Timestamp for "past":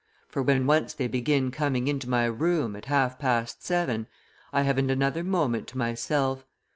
3.19-3.63